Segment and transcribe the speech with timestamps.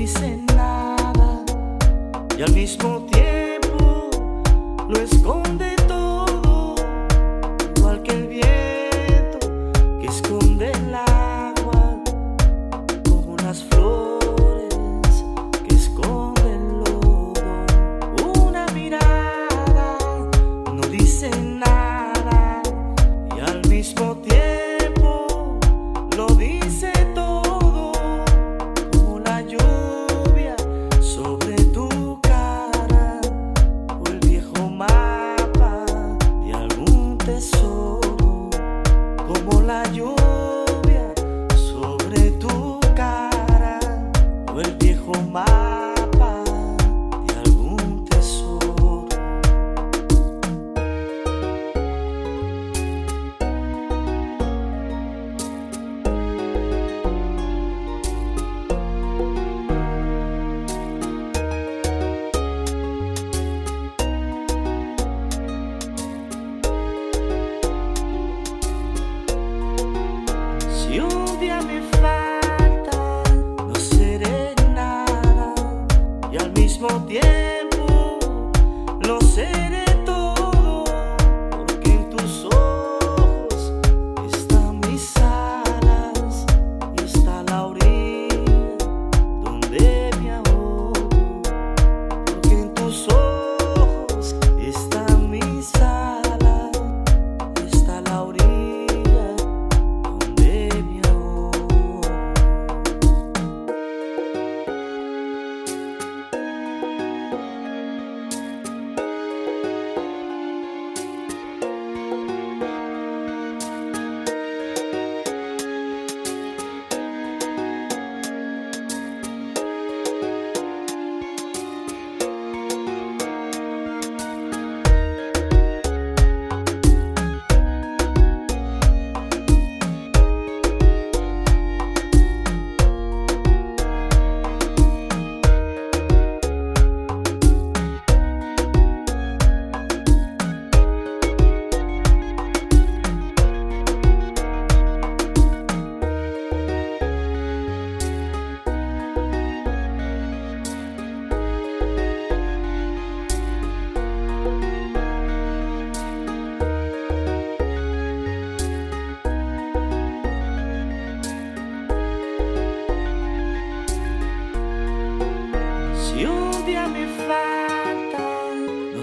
[0.00, 1.44] Dice nada
[2.38, 4.08] y al mismo tiempo
[4.88, 6.74] lo esconde todo,
[7.76, 9.38] igual que el viento
[10.00, 12.02] que esconde el agua,
[13.10, 13.89] como las flores.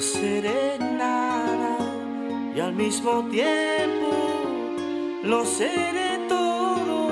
[0.07, 1.77] No seré nada
[2.56, 4.09] y al mismo tiempo
[5.24, 7.09] lo seré todo,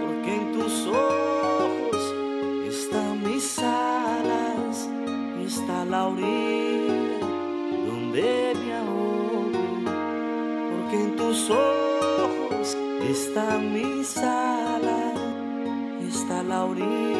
[0.00, 2.00] porque en tus ojos
[2.68, 4.88] están mis alas
[5.46, 7.20] está la orilla
[7.86, 9.50] donde me ahogo,
[10.70, 12.76] porque en tus ojos
[13.08, 15.20] están mis alas
[16.08, 17.16] está la orilla